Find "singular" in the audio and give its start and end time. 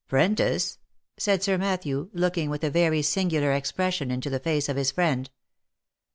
3.03-3.51